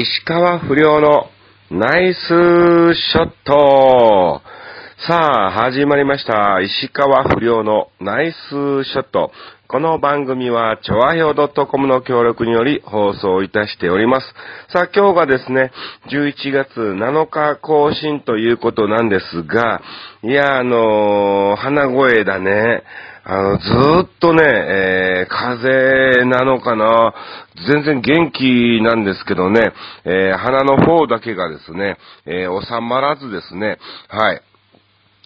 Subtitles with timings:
[0.00, 1.26] 石川不良の
[1.72, 4.40] ナイスショット
[5.08, 6.60] さあ、始まりました。
[6.60, 9.32] 石川不良のナイスショット。
[9.66, 14.26] この番組は、ちょわひょう .com の協力により放送いたしております。
[14.72, 15.72] さあ、今日がですね、
[16.12, 19.82] 11月7日更新ということなんですが、
[20.22, 22.84] いや、あのー鼻声だね。
[23.30, 27.12] あの、ずーっとね、えー、風邪なのかな。
[27.70, 29.70] 全然元気なんですけどね、
[30.06, 33.76] えー、鼻の方だけがですね、えー、収まらずですね、
[34.08, 34.40] はい。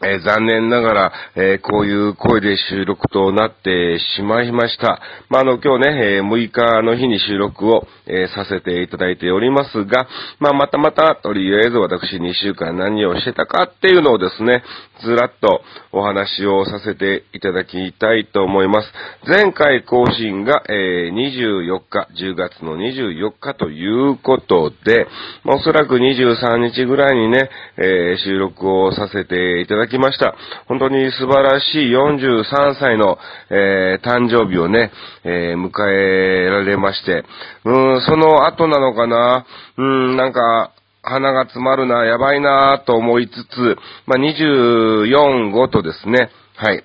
[0.04, 5.00] え残念ながら、えこういう声で収録となってしまいました。
[5.28, 10.08] まあ、の、今日ね、え6日の日に収録を、えさせていただいておりますが、
[10.40, 14.64] まあ、またまた、とりあえず私2週間何をしてたかっていうのをですね、
[15.04, 15.62] ずらっと
[15.92, 18.88] お話をさせていただきたいと思います。
[19.26, 25.06] 前回更新が、え24日、10月の24日ということで、
[25.44, 30.34] おそらく23日ぐらいにね、え収録をさせていただきました。
[30.66, 33.18] 本当に素晴らしい43歳の、
[33.50, 34.90] えー誕生日をね、
[35.24, 37.24] えー迎えられまして、
[37.64, 43.76] うん、その後なのかな、うん、なんか、鼻が詰まるな、やばいなと思いつつ、
[44.06, 46.84] まあ、24、5とですね、はい。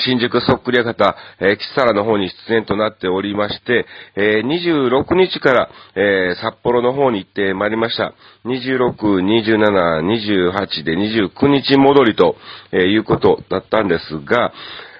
[0.00, 8.14] 新宿そっくり館、えー、キサラの方に出演となっておりまして、えー26日から、えー札幌の方に行ってまいりました。
[8.44, 12.36] 26、27、28で29日戻りと、
[12.72, 14.52] えーいうことだったんですが、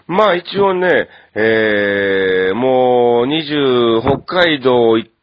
[0.07, 5.18] まあ一応ね、えーもう20、北海道行って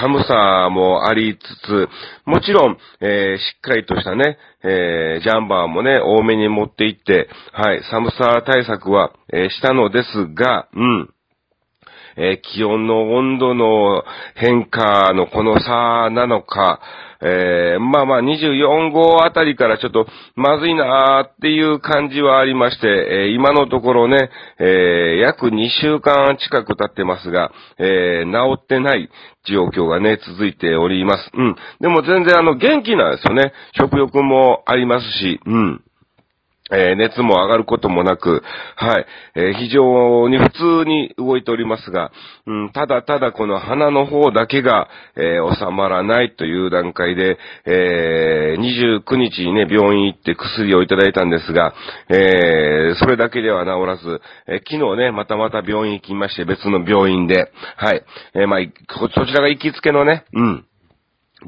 [0.00, 1.88] 寒さもありつつ、
[2.24, 11.08] もちろん、えーしっかりとしたね、えージャンバーもね、多めに持っていって、はい、寒さ対策は、えーしたのですが、うん。
[12.16, 16.80] えー気温の温度の変化のこの差なのか、
[17.22, 29.08] えーまあまあ24号あたりからちょっとまずいなーっていう感じはありまして、えー今のところね、えー約2週間近く経ってますが、えー治ってない
[29.44, 31.30] 状況がね、続いております。
[31.34, 31.56] うん。
[31.80, 33.52] でも全然あの元気なんですよね。
[33.78, 35.82] 食欲もありますし、うん。
[36.70, 38.42] えー熱も上がることもなく、
[38.76, 40.50] はい、えー非常に普
[40.84, 42.10] 通に動いておりますが、
[42.46, 51.74] うん、ただただこの鼻の方だけが、えー収まらないという段階で、えー29日にね、病院行って薬をいただいたんですが、
[52.08, 58.02] えそれだけでは治らず、え昨日ね、またまた病院行きまして、別の病院で、はい、
[58.34, 58.60] えまあ、
[58.98, 60.64] そちらが行きつけのね、うん、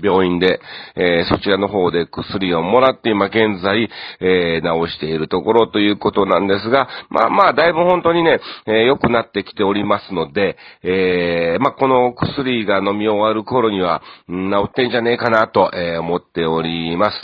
[0.02, 0.60] 病院で、
[0.96, 3.88] えーそちらの方で薬をもらって今現在、
[4.20, 14.34] えー治しているところということなんですが、まあまあ、だいぶ本当にね、えー良くなってきておりますので、えーまあこの薬が飲み終わる頃には、治
[14.68, 17.16] ってんじゃねえかなと、えー思っております。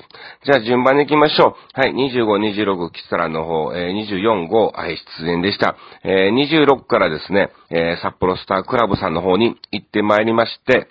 [0.45, 1.81] じゃあ順番に行きましょう。
[1.81, 2.27] はい、25、
[2.65, 5.77] 26、キサラの方、えー24、5、はい、出演でした。
[6.05, 10.89] えー26からですね、えー札幌スタークラブさんの方に行ってまいりまして、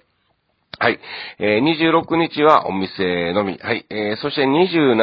[0.80, 1.00] はい。
[1.40, 3.58] えー26日はお店のみ。
[3.58, 3.86] はい。
[3.90, 4.96] えーそして27、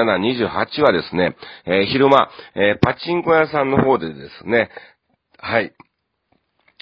[0.44, 4.70] 28はですね、えー昼間、えーパチンコ屋さんの方でですね、
[5.38, 5.72] はい。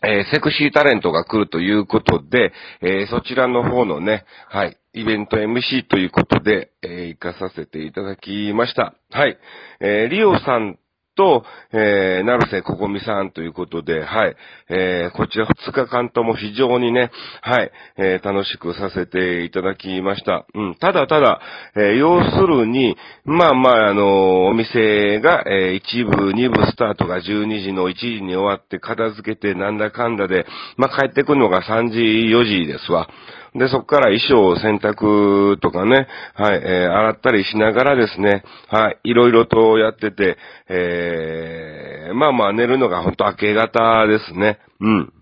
[0.02, 2.52] えーセクシータレントが来るということで、
[2.82, 8.94] えーそちらの方のね、はい、イベント MC ということで、えー行かさせていただきました。
[9.10, 9.38] はい。
[9.80, 10.78] えーリオさん
[11.16, 14.36] と、えー、成瀬ここみさんということで、はい、
[14.68, 17.10] えー、こちら2日間とも非常にね、
[17.42, 20.46] はい、えー、楽しくさせていただきました。
[20.54, 21.40] うん、ただただ、
[21.76, 33.08] えー、要するに、まあまあ、あのお店が、えー、1部、2部スタートが12時の1時に終わって片付けてなんだかんだで、まあ帰ってくるのが3時、4時ですわ。
[33.54, 40.36] で、そこから衣装を洗濯とかね、はい、えー洗ったりしながらですね、はい、いろいろとやってて、
[40.68, 44.58] えーまあまあ寝るのがほんと明け方ですね。
[44.80, 45.12] うん。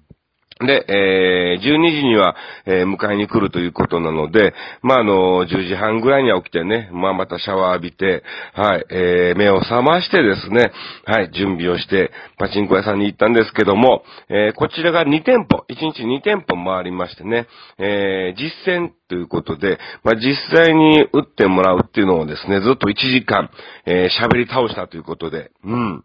[0.60, 2.34] で、えー12時には、
[2.66, 8.22] えー迎えに来るということなので、まあ、あの、10時半ぐらいには起きてね、まあ、またシャワー浴びて、
[8.54, 10.72] はい、えー目を覚ましてですね、
[11.04, 17.46] はい、準備をして、パチンコ屋さんに行ったんですけども、えーこちらが2店舗、1日2店舗回りましてね、
[17.78, 23.50] えー実践ということで、まあ、実際に打ってもらうっていうのをですね、ずっと1時間、
[23.86, 26.04] えー喋り倒したということで、うん。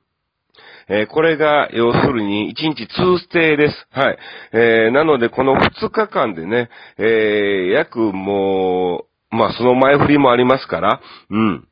[0.89, 3.87] えーこれが、要するに、1日2ステイです。
[3.91, 4.17] はい。
[4.53, 11.67] えーなので、この2日間でね、えー約もう、まあ、その前振りもありますから、うん。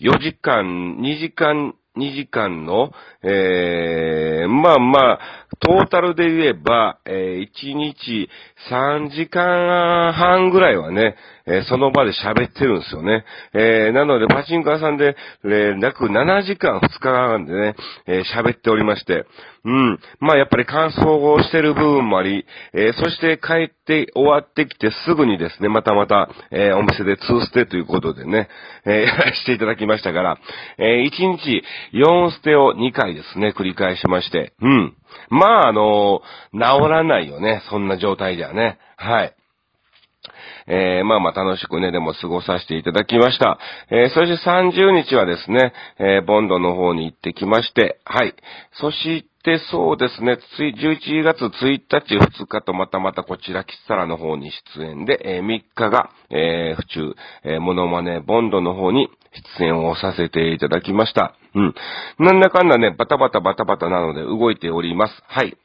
[0.00, 2.92] 4時間、2時間、2時間の、
[3.22, 5.18] えー、まあまあ、
[5.60, 8.28] トータルで言えば、えー、1日
[8.70, 11.16] 3時間半ぐらいはね、
[11.46, 13.24] えー、その場で喋ってるんですよね。
[13.54, 17.76] えー、なので、パチンコ屋さんで、えー、約7時間2日間でね、
[18.06, 19.26] え喋っておりまして、
[19.64, 19.98] うん。
[20.20, 28.48] まあ、やっぱり感想をしてる部分もあり、えそして帰って終わってきてすぐにですね、またまた、えお店で2ステということでね、
[28.84, 30.38] えやらせていただきましたから、
[30.78, 34.94] え1日4ステを2回ですね、繰り返しまして、うん。
[35.30, 36.22] まあ、あの
[36.52, 38.78] 治らないよね、そんな状態じゃね。
[38.96, 39.34] はい。
[40.66, 43.58] えー、まあまあ楽しくね、でも過ごさせていただきました。
[43.90, 48.34] えー、そして30日はですね、えー、ボンドの方に行ってきまして、はい。
[48.80, 57.14] そして、そうですね、11月1日、2日とまたまたこちら、キッサラの方に出演で、えー、3日が、えー、府中、
[57.44, 59.08] えー、モノマネボンドの方に
[59.58, 61.34] 出演をさせていただきました。
[61.54, 61.74] うん。
[62.18, 65.22] なんだかんだね、バタバタバタバタなので動いております。
[65.28, 65.56] はい。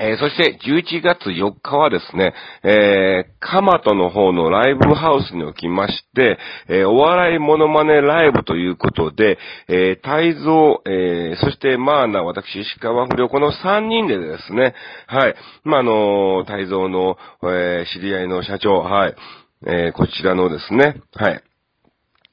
[0.00, 14.74] えー、そして11月4日はですね、えー、カマトの方のライブハウスにおきまして、えー、お笑いモノマネライブということで、えー、泰造、えー、そしてマーナ、私、石川不良、この3人でですね、
[15.08, 15.34] はい、
[15.64, 19.16] まあ、あのー、泰造の、えー、知り合いの社長、はい、
[19.66, 21.42] えー、こちらのですね、はい、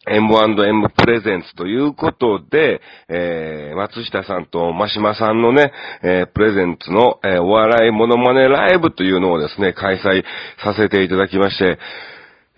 [0.08, 5.72] M&M プレゼンツということで、えー、松下さんと真島さんのね、
[6.04, 10.24] えー、プレゼンツの、えー、お笑いモノマネライブというのをですね、開催
[10.64, 11.80] させていただきまして、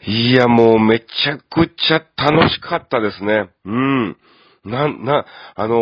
[0.05, 3.49] いや、もうめちゃくちゃ楽しかったですね。
[3.65, 4.17] うん。
[4.68, 5.25] な、な、
[5.56, 5.80] あのー、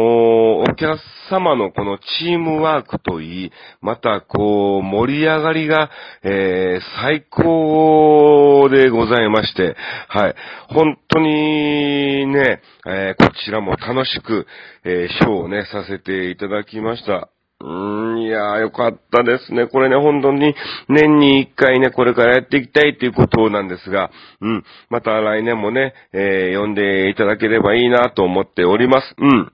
[0.71, 0.99] お客
[1.29, 3.51] 様のこのチームワークといい、
[3.81, 5.89] またこう、盛り上がりが、
[6.23, 9.75] えー、最高でございまして、
[10.07, 10.35] はい。
[10.69, 14.47] 本当にね、えー、こちらも楽しく、
[14.83, 17.29] えショーをね、させていただきました。
[17.61, 19.67] うーん、いやー、よかったですね。
[19.67, 20.55] これね、本当に
[20.89, 24.11] 年に一回ね、これからやっていきたいっていうことなんですが、
[24.41, 29.15] うん、また来年もね、えー、呼んでいただければいいなと思っております。
[29.17, 29.51] うん。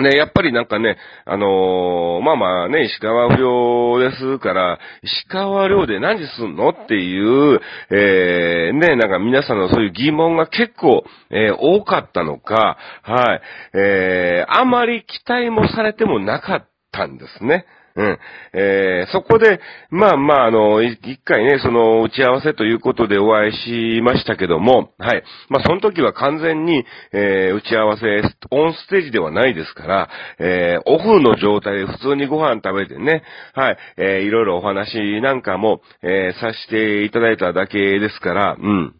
[0.00, 0.96] ね、やっぱりなんかね、
[1.26, 13.40] あのー、まあまあね、石川不良ですから、石川遼で何すんのっていう、えー、ね、なんか皆さんのそういう疑問が結構、えー、多かったのか、はい、
[13.74, 17.66] えー、あまり期待もされてもなかったたんですね。
[17.94, 18.18] うん。
[18.54, 19.60] えー、そこで、
[19.90, 25.22] まあまあ、あの、一回ね、その、打ち合わせということでお会いしましたけども、はい。
[25.50, 30.08] まあ、その時は完全に、えー、打ち合わせ、オンステージではないですから、
[30.38, 38.94] えー、オフの状態で普通にご飯食べてね、はい、えー、いろいろお話なんかも、えー、させていただいただけですから、うん。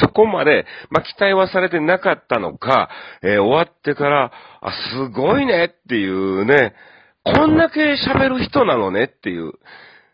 [0.00, 2.88] そこまで、まあ、期待はされてなかったのか、
[3.22, 6.74] えー、終わってから、あ、すごいねっていうね、
[7.26, 9.54] こんだけ喋る人なのねっていう。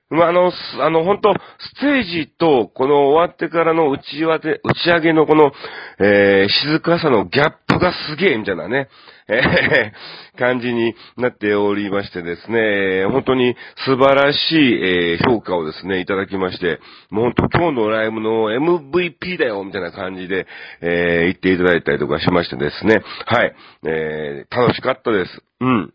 [0.09, 5.53] まあ、あの、あの、本当ステージと、この終わってからの打ち上げ、打ち上げのこの、
[6.01, 8.89] えー、静かさのギャップがすげえ、みたいなね、
[9.29, 13.57] えー、感じになっておりましてですね、本当に
[13.87, 16.79] 素晴らしい、えー、評価をですね、いただきまして、
[17.11, 20.47] もう本当今日のライブの MVP だよ、みたいな感じで、
[20.83, 23.55] えー、言っていただいたりとかしましてですね、はい、
[23.87, 25.43] えー、楽しかったです。
[25.61, 25.95] うん。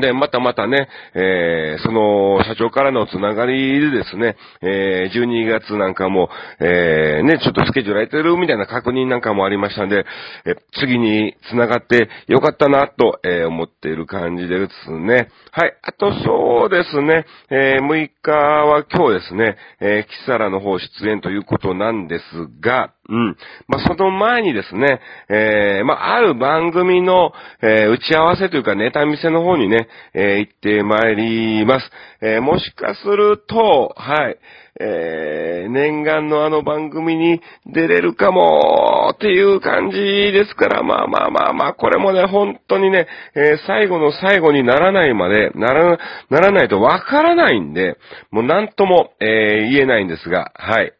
[0.00, 6.30] で、またまたね、えー、その、社長からのつながりでですね、えー、12月なんかも、
[6.60, 10.06] えー、ね、ちょっとスケジュール空いてるみたいな確認なんかもありましたんで、
[10.46, 15.28] え次に繋がってよかったな、と、え思っている感じですね。
[15.50, 15.76] はい。
[15.82, 22.22] あと、そうですね、え6日は今日ですね、えキサラの方出演ということなんです
[22.60, 23.36] が、うん。
[23.68, 31.90] まあ、その前にですね、えー、まあ、ある番組の、えー、打ち合わせというかネタ見せの方にね、えー、行ってまいります。
[32.22, 34.38] えもしかすると、はい、
[34.80, 45.98] え念願のあの番組に出れるかもっていう感じですから、まあまあまあまあ、これもね、本当にね、え最後の最後にならないまで、なら、
[46.30, 47.98] ならないとわからないんで、
[48.30, 50.94] もうなんとも、え言えないんですが、はい。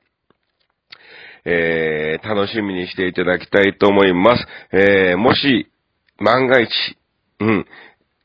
[1.44, 4.46] えー、楽しみにしていただきたいと思います。
[4.72, 5.70] えー、もし、
[6.18, 6.70] 万が一、
[7.40, 7.66] うん、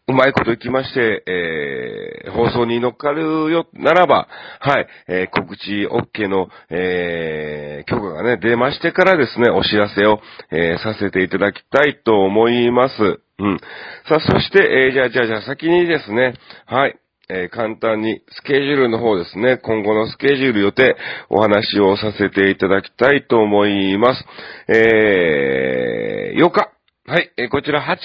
[0.10, 4.30] うまいこといきまして、えー、放送に乗っかるよ、ならば、
[4.62, 12.96] はい、えー、告知 OK の、えー、許可がね、出ましてからですね、お知らせを、えー、させていただきたいと思います。
[13.40, 13.60] うん。
[14.08, 16.98] さあ、そして、えー、じゃあ、じゃあ、じゃあ、先にですね、はい、
[17.30, 20.96] えー、簡単にスケジュールの方ですね、今後のスケジュール予定、
[21.30, 24.26] お話をさせていただきたいと思います。
[24.70, 26.72] えー、8日。
[27.06, 27.98] はい、えー、こちら8、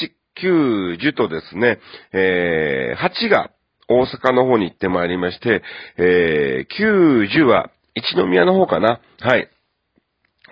[0.45, 1.79] 9、10とですね、
[2.13, 3.51] えー、8が、
[3.89, 5.63] 大阪の方に行ってまいりまして、
[5.99, 9.01] えー、9、10は一宮の方かな。
[9.21, 9.49] はい。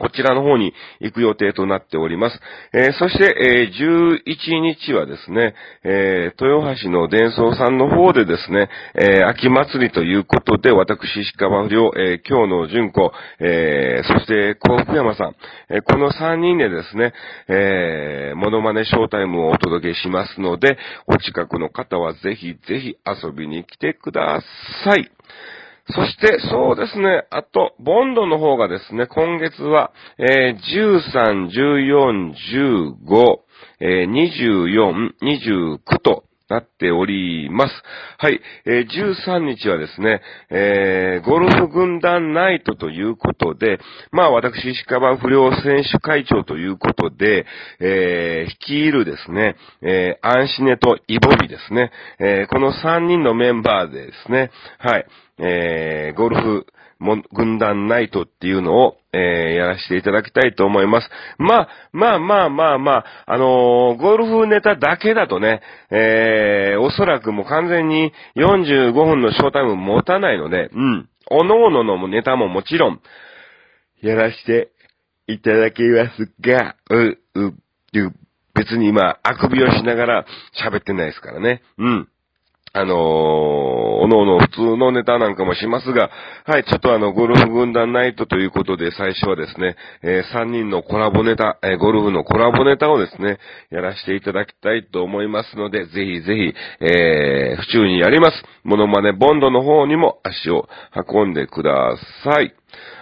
[0.00, 2.40] こちらの方に行く予定となっております。
[2.72, 5.54] えー、そして、えー、11日はですね、
[5.84, 15.36] えー、豊橋の伝送さんの方でですね、え秋祭りということで、私、石川不良、え今日の純子、えそして幸福山さん、
[15.68, 17.12] えこの3人でですね、
[17.48, 24.42] えモノマネショータイムをお届けしますので、お近くの方はぜひぜひ遊びに来てくだ
[24.84, 25.10] さい。
[25.92, 32.34] そして、そうですね、あと、ボンドの方がですね、今月は、えー、13、14、
[33.08, 33.40] 15、
[33.80, 37.74] えー、24、29と、なっております。
[38.18, 38.40] はい。
[38.66, 43.78] えー、13日はですね、えー、ゴルフ軍団ナイトということで、
[44.10, 47.46] まあ私、石川不良選手会長ということで、
[47.78, 55.06] えー、率いるですね、えー、アンシネとイボビですね、えー、この3人のメンバーでですね、はい。
[55.38, 56.66] えー、ゴルフ
[57.00, 61.08] も軍団ナイトっていうのを、えー、やらせていただきたいと思います。
[61.38, 71.08] まあ、まあまあまあまあ、あのー、ゴルフネタだけだとね、えー、おそらくもう完全に45分のショータイム持たないので、うん。
[71.30, 73.00] おのおののネタももちろん、
[74.02, 74.70] やらせて
[75.26, 78.14] いただきますが、う、う、う、
[78.54, 80.26] 別に今、あくびをしながら
[80.66, 81.62] 喋ってないですからね。
[81.78, 82.08] うん。
[82.72, 86.08] あのー、おのおの普通のネタなんかもしますが、
[86.44, 93.38] はい、ちょっとあの、ゴルフ軍団ナイトということで、最初はですね、えー、3人のコラボネタ、えー、ゴルフのコラボネタをですね、
[93.70, 98.44] やらせていただきたいと思いますので、ぜひぜひ、えー、府中にやります。
[98.62, 102.54] モノマネボンドの方にも足を運んでください。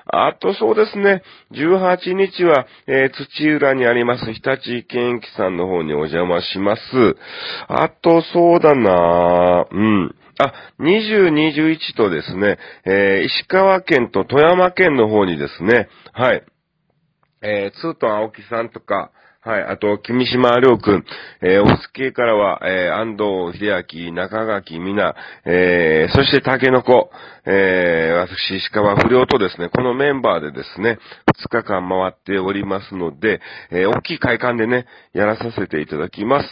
[0.06, 6.80] あとそうですね、18日は、えー、土浦にあります日立県機さんの方にお邪魔します。
[7.68, 10.14] あとそうだなうん。
[10.40, 16.42] あ、20、21とですね、えー、石川県と富山県の方にですね、はい。
[17.42, 19.62] えー、ツートン青木さんとか、はい。
[19.62, 21.04] あと、君島良くん、
[21.42, 25.14] えー、オス系からは、えー、安藤秀明、中垣美奈、
[25.44, 27.08] えー、そして竹の子、
[27.46, 30.98] えー、私、石川不良とですね、このメンバーでですね、
[31.46, 33.40] 2日間回っておりますので、
[33.70, 36.48] えー、大きい会館でね、やらさせていただきます。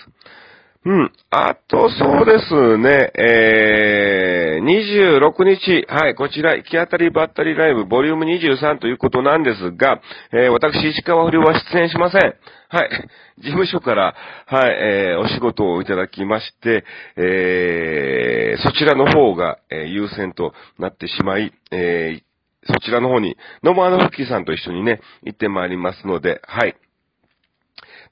[0.87, 1.13] うん。
[1.31, 10.01] あと、そうですね、えー、26日、はい、こちら、行き当たりばったりライブ、ボリューム23ということなんですが、
[10.33, 12.21] えー、私、石川不良は出演しません。
[12.69, 12.91] はい。
[13.39, 14.15] 事務所から、
[14.47, 16.85] はい、えー、お仕事をいただきまして、
[17.17, 26.77] えー、そちらの方が、えー、優先となってしまい、えー、そちらの方に、野間のふきさんと一緒にね、行ってまいりますので、はい。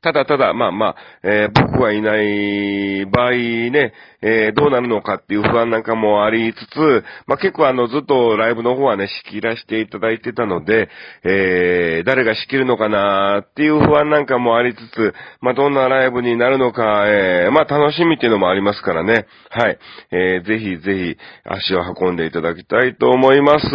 [0.05, 10.91] ただただ、まあまあ、えー、僕はいない場合ね、えー、どうなるのかっていう不安なんかもありつつ、まあ結構あの、ずっとライブの方はね、仕切らせていただいてたので、
[11.25, 19.25] えー、誰が仕切るのかなっていう不安なんかもありつつ、まあどんなライブになるのか、えー、まあ楽しみっていうのもありますからね。
[19.49, 19.79] はい。
[20.13, 23.67] えー、ぜひぜひ足を運んでいただきたいと思います。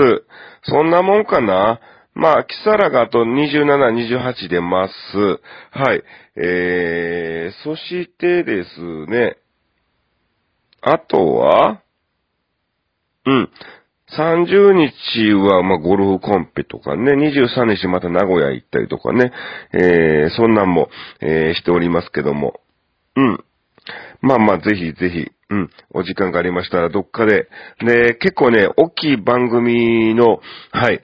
[0.61, 1.79] そんなもんかな？
[2.13, 4.93] まあ、キサラがあと27、28出ます。
[5.71, 6.03] はい。
[6.35, 9.37] えー、そしてですね、
[10.81, 11.81] あとは、
[13.25, 13.49] うん。
[14.17, 19.31] 30日は、まあ、ゴルフコンペとかね、23日また名古屋行ったりとかね、
[19.71, 20.89] えー、そんなんも、
[21.21, 22.59] えー、しておりますけども、
[23.15, 23.43] うん。
[24.21, 27.49] まあまあ、ぜひぜひ、うん、お時間がありましたら、どっかで、
[27.85, 31.03] で、結構ね、大きい番組の、はい、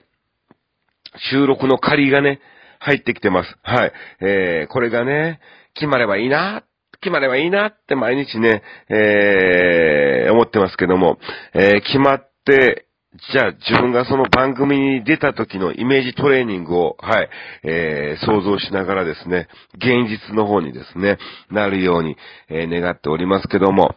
[1.30, 2.40] 収録の仮がね、
[2.78, 3.56] 入ってきてます。
[3.62, 3.92] はい。
[4.20, 5.40] えー、これがね、
[5.74, 6.64] 決まればいいな、
[7.00, 11.18] 決まればいいなって毎日ね、えー、思ってますけども、
[11.54, 12.86] えー、決まって、
[13.32, 17.30] じゃあ自分がその番組に出た時のイメージトレーニングを、はい、
[17.62, 21.18] えー、想像しながらですね、現実の方にですね、
[21.50, 22.16] なるように、
[22.48, 23.94] えー、願っておりますけども、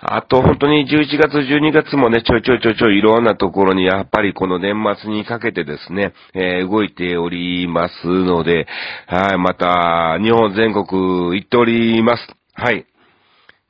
[0.00, 8.68] あと本当に11月、12月もね、ちょいちょいちょいちょいいろんなところにやっぱりこの年末にかけてですね、えー、動いておりますので、
[9.08, 12.28] はい、また、日本全国行っております。
[12.54, 12.86] はい。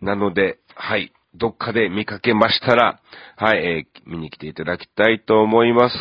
[0.03, 1.13] なので、はい。
[1.35, 3.01] どっかで見かけましたら、
[3.37, 5.97] はい、えー、見に来ていただきたいと思います。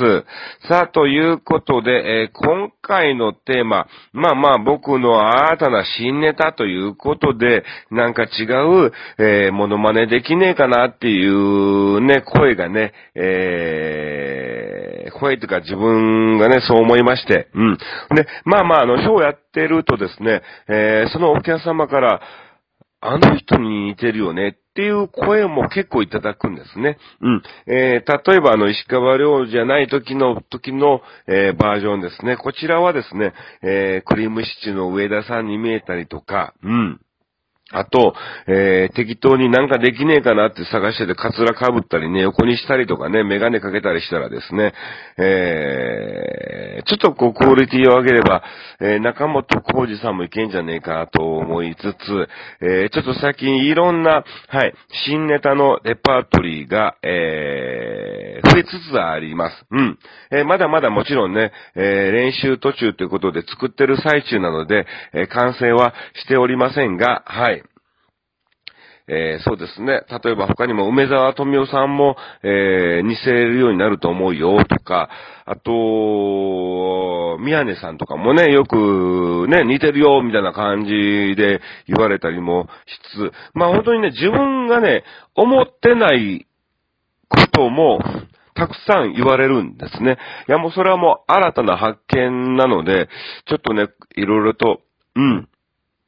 [0.70, 8.46] さあ、ということで、えー、今回のテーマ、まあまあ僕の新たな新ネタということで、なんか違
[8.86, 17.78] う、えー、モノマネできねえかなっていうね、声がね、えー、声というか自分がね、そう思いまして、うん。
[18.16, 22.22] で、まあまあ、あの、ショーやってるとですね、えー、そのお客様から、
[23.00, 26.98] あの人に似てるよねっていう声も結構いただくんですね。
[27.22, 27.44] うん。
[27.68, 32.38] えー、例えばあの、石川遼じゃない時の、時の、えー、バージョンですね。
[32.38, 37.00] こちらはですね、えー、クリームシチューの上田さんに見えたりとか、うん。
[37.80, 38.14] あと、
[38.48, 44.74] えー、適当になんかできねえかなって探してて、カツラ被ったりね、横にしたりとかね、メガネかけたりしたらですね、
[45.18, 48.44] えー、ちょっとこう、クオリティを上げれば、
[48.80, 52.28] えー、中本浩二さんもいけんじゃねえかと思いつつ、
[52.62, 54.74] えー、ちょっと最近いろんな、はい、
[55.06, 59.66] 新ネタのレパートリーが、えー、増えつつあります。
[59.72, 59.98] うん。
[60.32, 67.64] えー、まだまだもちろんね、えー、練習途中ということで作ってる最中なので、えー、完成はしておりませんが、はい。
[69.10, 70.02] えー、そうですね。
[70.24, 75.10] 例えば他にも梅沢富美男さんも、えー、似せるようになると思うよとか、
[75.46, 80.92] あと、宮根さんとかもね、よくね、似てるよみたいな感じ
[81.38, 85.04] で言われたりもしつつ、まあ本当にね、自分がね、
[85.36, 86.46] 思ってない
[87.30, 88.00] ことも、
[88.56, 90.18] たくさん言われるんですね。
[90.50, 93.08] いやもうそれはもう新たな発見なので、
[93.46, 94.82] ちょっとね、いろいろと、
[95.16, 95.48] うん。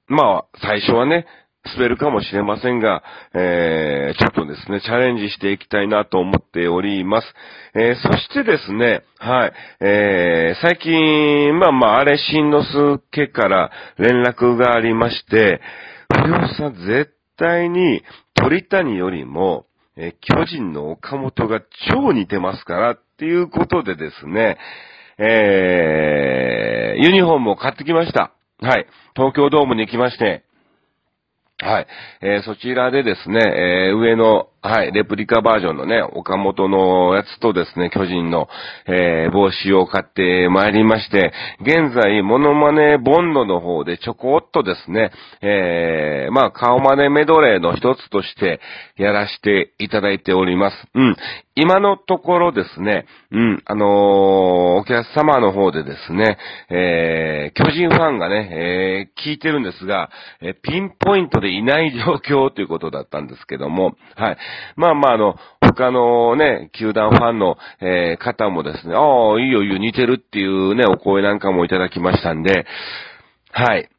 [0.07, 1.27] まあ、最初はね、
[1.65, 7.27] 滑るかもしれませんが、えー、ちょっとですね、チャレンジしていきたいなと思っております。
[7.75, 15.61] えー、そしてですね、はい、えー、最近、まあまあ、あれ、新之助から連絡がありまして、
[16.11, 18.03] 不良さん絶対に
[18.35, 19.65] 鳥谷よりも、
[19.97, 21.61] えー、巨人の岡本が
[21.91, 24.57] 超似てますからっていうことでですね、
[25.17, 28.31] えー、ユニフォームを買ってきました。
[28.61, 28.87] はい。
[29.15, 30.43] 東京ドームに行きまして、
[31.61, 31.87] はい。
[32.21, 33.39] えー、そちらでですね、
[33.89, 38.49] えー、上の、はい、レプリカバージョンのね、岡本のやつとですね、巨人の、
[38.87, 45.11] えー、帽子を買ってまいりまして、現在、モノマネボンドの方でちょこっとですね、
[45.41, 48.59] えー、まあ、顔マネメドレーの一つとして
[48.97, 50.75] やらせていただいております。
[50.93, 51.15] うん。
[51.55, 53.87] 今のところですね、うん、あのー、
[54.79, 56.37] お客様の方でですね、
[56.69, 60.09] えー、巨人ファンがね、えー、聞いてるんですが、
[60.41, 64.37] えピンポイントでいない状況ということだったんですけども、はい。
[64.75, 72.65] まあまあ、あの、他のね、球団ファンの、えー、方もですね、ああ、いいよいいよ、似てるっていうね、お声なんかもいただきましたんで、
[73.51, 73.89] はい。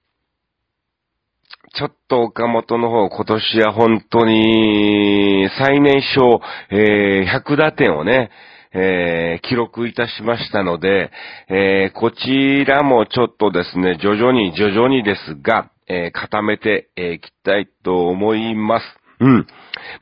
[1.72, 8.30] ちょっと岡本の方、今年は本当に、最年少、えー、100打点をね、
[8.72, 11.10] えー、記録いたしましたので、
[11.48, 18.84] えー、こちらもちょっとですね、徐々に徐々にですが、えー、固めてい、えきたいと思います。
[19.20, 19.46] うん。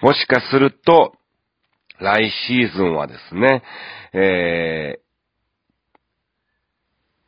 [0.01, 1.13] もしかすると、
[2.01, 3.63] 来シーズンはですね、
[4.13, 5.01] えー、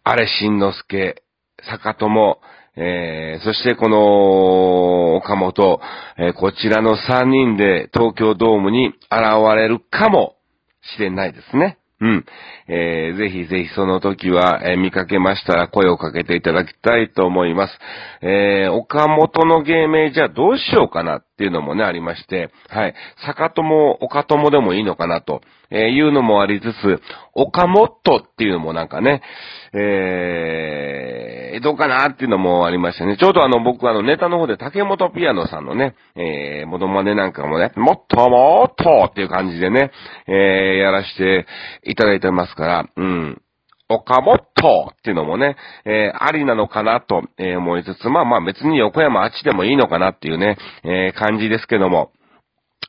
[0.04, 1.22] あれしんのすけ、
[1.68, 2.40] 坂友、
[2.76, 5.80] えー、そしてこの、岡本、
[6.16, 8.96] えー、こちらの3人で東京ドームに現
[9.56, 10.36] れるかも
[10.96, 11.79] しれないですね。
[12.00, 12.24] うん。
[12.66, 17.78] えー、ぜひぜひその時は、えー、見かけましたら声をかけていただきたいと思います。
[18.22, 22.94] えー、岡本の芸名じゃどうしようかなっていうのもね、ありまして、はい。
[23.26, 27.02] 坂友、岡友でもいいのかなと、えー、いうのもありつつ、
[27.34, 29.22] 岡本っていうのもなんかね、
[29.74, 29.80] えー、
[31.60, 33.16] どうかなっていうのもありましたね。
[33.16, 39.90] ちょうどあの、僕あの、ネタの方で竹本ピアノさんのね、えー、モノマネなんかもね、もっともっとっていう感じでね、
[40.26, 40.34] えー、
[40.78, 41.46] やらして
[41.84, 43.42] いただいてますから、うん。
[43.88, 52.12] 岡本っていうのもね、えー、ありなのかなと、えー、思いつつ、まあまあ別に横山あっちでもいいのかなっていうね、えー、感じですけども、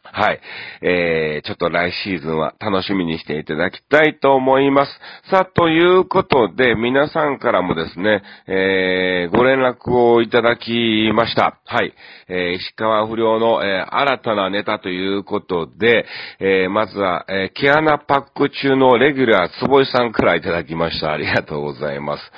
[0.13, 0.41] はい。
[0.81, 4.91] えー、ちょっと来シーズンは楽しみにしていただきたいと思います。
[5.29, 11.59] さあ、ということで、皆さんからもですね、えー、ご連絡をいただきました。
[11.65, 11.93] はい。
[12.27, 16.07] えー、石川不良の、えー、新たなネタということで、
[16.39, 21.11] えー、まずは、えー、毛穴パック中のレギュラー、坪井さんからいただきました。
[21.11, 22.31] ありがとうございます。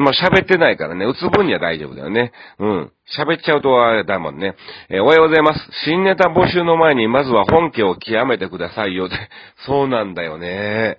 [0.00, 2.32] まあ、喋ってないからね、打つ分には大丈夫だよね。
[2.58, 2.92] うん。
[3.18, 4.54] 喋っちゃうとあれだもんね。
[4.88, 5.60] えー、おはようございます。
[5.84, 9.08] 新ネタ募集の前に、まずは本家を極めてくださいよ。
[9.66, 10.98] そうなんだよね。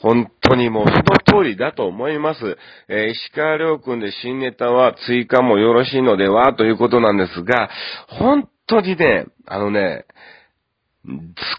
[0.00, 2.56] 本当にもうその通りだと思います。
[2.88, 6.54] えー、石川良君で新ネタは追加もよろしいのでは？
[6.54, 7.68] ということなんですが、
[8.06, 10.04] 本当にね、あのね、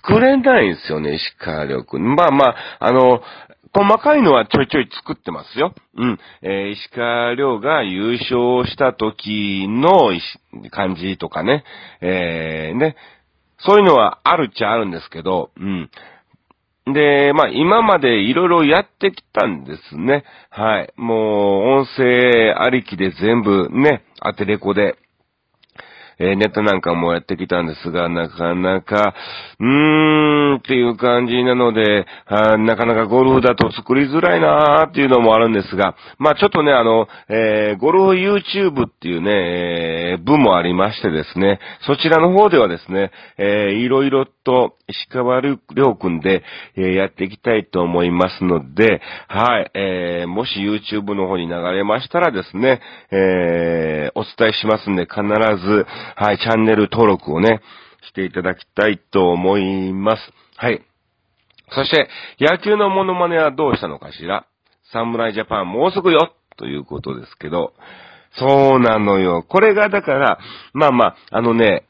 [0.03, 2.15] 作れないんですよね、石川良君。
[2.15, 3.21] まあまあ、あの、
[3.73, 5.73] 細かいのはちょいちょい作ってますよ。
[5.95, 6.19] うん。
[6.41, 10.11] えー、石川亮が優勝した時の
[10.71, 11.63] 感じとかね。
[12.01, 12.95] えー、ね。
[13.59, 15.89] そういうのはあるっちゃあるんですけど、うん。
[16.93, 20.23] で、まあ、今までいろいろやってきたんですね。
[20.49, 20.93] はい。
[20.95, 24.97] もう、音声ありきで全部ね、当てレコで
[26.19, 29.13] えー、ネタなんかもやってきたんですが、なかなか、
[29.59, 39.31] うーんっていう感じなので、あなかなかゴルフだと作りづらいなーっていうのもあるんですが、まあちょっとね、あの、えー、ゴルフ YouTube っていうね、
[40.13, 46.43] えー、部もありましてですね、そちらの方ではですね、えー、いろいろと石川良君で、
[46.75, 55.21] えー、やっていきたいと思いますので、はい、えー、もし YouTube の方に流れましたらですね、えー、お伝えしますんで、必
[55.63, 57.61] ず、はい、チャンネル登録をね、
[58.07, 60.21] していただきたいと思います。
[60.57, 60.81] はい。
[61.71, 64.45] そして、野球のモノマネはどうしたのかしら？
[64.91, 67.73] 侍ジャパンもうすぐよということですけど、
[68.37, 69.43] そうなのよ。
[69.47, 70.39] これがだから、
[70.73, 71.85] まあまあ、あのね、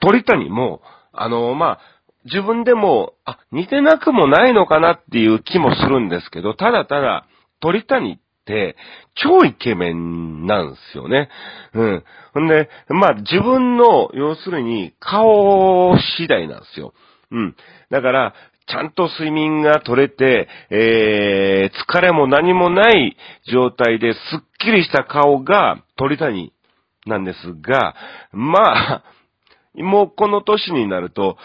[0.00, 0.80] 鳥谷も、
[1.12, 1.80] あの、まあ、
[2.24, 7.26] 自分でも、あ、似てなくもないのかなっていう気もするんですけど、ただただ、
[7.60, 8.18] 鳥谷っ、
[9.14, 11.28] 超イケメンなんですよね。
[11.74, 12.04] うん。
[12.34, 16.94] ほんで、まあ自分の、要するに、顔次第なんですよ。
[17.30, 17.56] うん。
[17.90, 18.34] だから、
[18.68, 23.16] ちゃんと睡眠が取れて、えー、疲れも何もない
[23.50, 26.52] 状態ですっきりした顔が鳥谷
[27.06, 27.94] なんですが、
[28.32, 29.04] まあ、
[29.74, 31.38] もうこの年になると、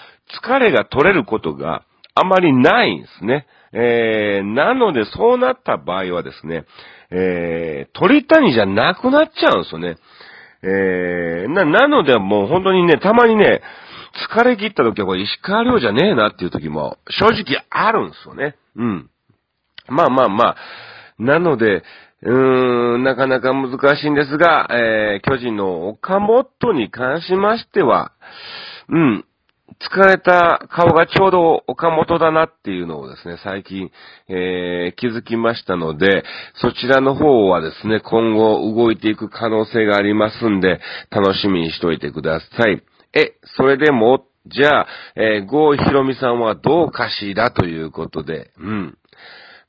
[0.44, 1.84] 疲れが取れることが
[2.16, 3.48] あまりないんですね。
[3.74, 6.66] えー、なのでそうなった場合はですね、
[7.10, 9.98] えー、鳥谷じゃなくなっちゃうんですよね。
[10.62, 13.62] えー、な、なのでもう本当にね、たまにね、
[14.32, 18.56] 疲れ切った時はこれ石川遼じゃねえなっていう時も正直あるんですよね。
[18.76, 19.10] うん。
[19.88, 20.56] まあまあまあ。
[21.18, 21.84] なので、
[22.22, 28.14] うーん、なかなか難しいんですが、えー、巨人の岡本に関しましては、
[28.88, 29.26] うん、
[29.80, 33.92] 疲れた顔がちょうど岡本だなっていうのをですね、最近、
[34.28, 36.24] えー、気づきましたので、
[36.56, 42.84] そちらの方はですね、今後動いていく可能性がありますんで、楽しみにしといてください。
[43.14, 48.98] え、それでも、じゃあ、えー、ゴーヒロミさんはどうかしらということで、うん。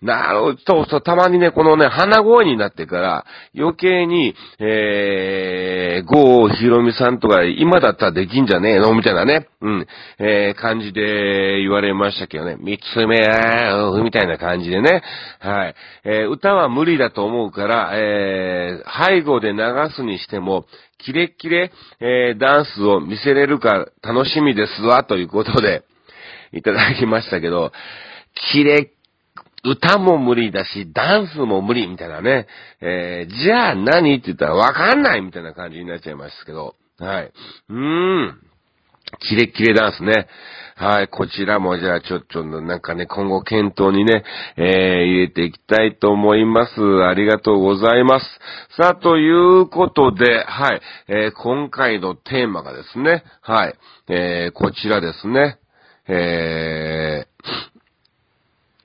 [0.03, 3.25] なるそうそう、たまにね、このね、鼻声になってから、
[3.57, 9.87] 余計に、えー、ゴーヒロミさんとか、今だったらできんじゃねえのみたいなね、うん、
[10.19, 13.21] えー、感じで言われましたけどね、三つ目、
[14.03, 15.03] みたいな感じでね、
[15.41, 15.75] はい。
[16.05, 19.59] えー、歌は無理だと思うから、えー、背後で流
[19.95, 20.67] すにしても、
[20.99, 25.83] キレッキレ、えー、ダンスを見せれるか楽しみですわ、ということで、
[26.53, 27.73] いただきましたけど、
[28.53, 28.94] キレッ
[29.65, 32.47] 歌も無理だし、ダンスも無理みたいなね。
[32.81, 36.77] えー、じゃあ何って言ったらわかんないみたいな感じになっちゃいましたけど。
[36.99, 37.33] はい。
[37.71, 38.39] うーん。
[39.21, 40.29] キレッキレダンスね。
[40.77, 44.25] はい、こちらもじゃあちょっとなんかね、今後検討にね、
[44.57, 44.65] えー、
[45.05, 46.73] 入れていきたいと思います。
[47.05, 48.27] ありがとうございます。
[48.77, 53.75] さあ、ということで、はい、えー、今回のテーマがですね、はい、
[54.09, 55.59] えー、こちらですね、
[56.09, 57.74] えー、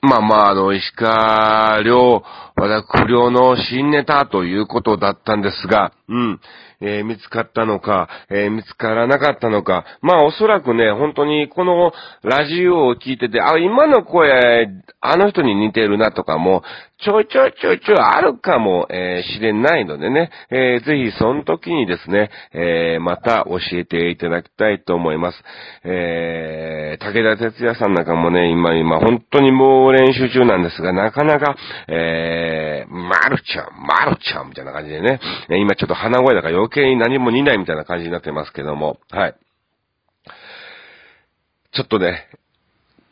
[0.01, 2.23] まあまあ、あの、石川遼、
[2.59, 6.39] 和田不良の新ネタということだったんですが、うん。
[6.81, 9.85] えー、見つかったのか、えー、見つからなかったのか。
[10.01, 11.91] まあおそらくね、本当にこの
[12.23, 14.67] ラジオを聞いてて、あ、今の声、
[15.01, 16.63] あの人に似てるなとかも、
[17.01, 25.37] ちょいちょいちょいちょいあるかも、えー、れないのでね、えー、ぜひその時にですね、えー、また教えていただきたいと思います。
[25.85, 31.55] えー、武田哲也さんなんかもね、今今本当にもう練習中なんですが、なかなか、
[31.87, 39.35] えー、えまるちゃん、まるちゃんみたいな感じでね、今ちょっと鼻声だから余計に何も似ないみたいな感じになってますけども、はい。
[41.73, 42.27] ちょっとね、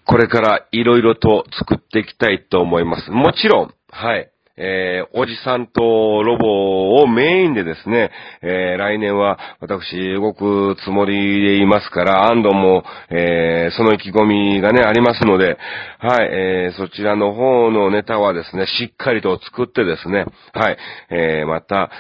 [0.06, 3.12] これから色々と作っていきたいと思います。
[3.12, 4.32] もちろん、はい。
[4.58, 5.82] えー、おじさんと
[6.24, 15.58] ロボをメインでですね、えー、来年は私動くつもりでいますから、安藤も、えー、その意気込みがね、ありますので、
[16.00, 20.78] はい、えー、そちらの方のネタはですね、しっかりと作ってですね、はい、
[21.12, 21.91] えー、また、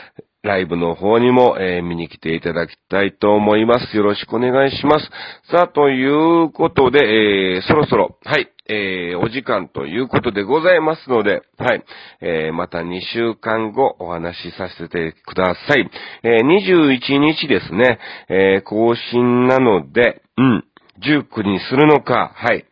[0.47, 3.95] ライブの方にも、えー、見に来ていただきたいと思います。
[3.95, 5.05] よろしくお願いします。
[5.51, 11.83] さあ、ということで、えー、そろそろ、はい、えー、お時間ということでございますので、はい、
[12.21, 15.89] えー、また2週間後お話しさせてください。
[16.23, 20.63] えー、21日ですね、えー、更新なので、うん、
[21.03, 22.65] 19にするのか、はい、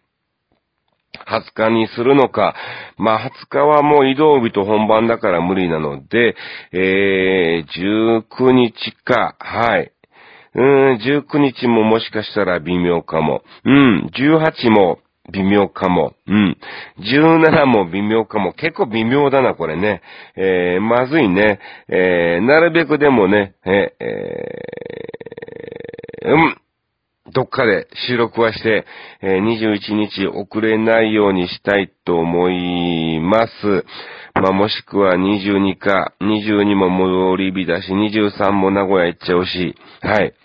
[1.27, 2.55] 20日にするのか、
[2.97, 6.35] まあ、20日はもう移動日と本番だから無理なので、
[6.71, 8.73] えー、19日
[9.03, 9.91] か、はい。
[10.55, 13.43] うん、19日ももしかしたら微妙かも。
[13.65, 14.99] うん、18も
[15.31, 16.13] 微妙かも。
[16.27, 16.57] うん。
[16.99, 18.53] 17も微妙かも。
[18.53, 20.01] 結構微妙だな、これね。
[20.35, 21.59] えー、まずいね。
[21.89, 26.57] えー、なるべくでもね、えー、うん。
[27.33, 28.85] どっかで収録はして、
[29.21, 33.51] え21日遅れないようにしたいと思います。
[34.35, 40.35] まあ、もしくは22か、22も戻り日だし、23も名古屋行っちゃうし、はい。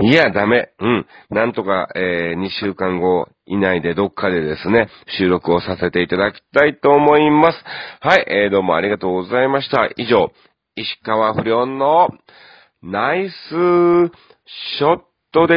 [0.00, 0.70] いや、ダメ。
[0.80, 1.06] うん。
[1.28, 7.58] なんとか、え2週間後以内でどっかでですね、収録をさせていただきたいと思います。
[8.00, 9.90] はい、えー、どうもありがとうございました。
[9.98, 10.30] 以上、
[10.74, 12.08] 石川不良の
[12.82, 13.32] ナイス
[14.78, 15.52] ショット todo